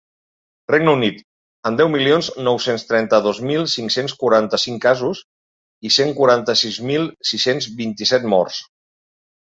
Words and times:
Regne 0.71 0.93
Unit, 0.97 1.19
amb 1.69 1.81
deu 1.81 1.89
milions 1.95 2.29
nou-cents 2.47 2.85
trenta-dos 2.93 3.41
mil 3.49 3.67
cinc-cents 3.75 4.15
quaranta-cinc 4.23 4.81
casos 4.87 5.23
i 5.89 5.93
cent 5.99 6.17
quaranta-sis 6.23 6.81
mil 6.93 7.07
sis-cents 7.33 7.69
vint-i-set 7.83 8.27
morts. 8.37 8.59